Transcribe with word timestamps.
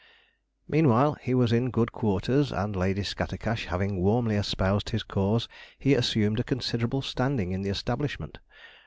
Meanwhile, 0.67 1.17
he 1.21 1.35
was 1.35 1.51
in 1.53 1.69
good 1.69 1.91
quarters, 1.91 2.51
and 2.51 2.75
Lady 2.75 3.03
Scattercash 3.03 3.65
having 3.65 4.01
warmly 4.01 4.35
espoused 4.35 4.89
his 4.89 5.03
cause, 5.03 5.47
he 5.77 5.93
assumed 5.93 6.39
a 6.39 6.43
considerable 6.43 7.03
standing 7.03 7.51
in 7.51 7.61
the 7.61 7.69
establishment. 7.69 8.39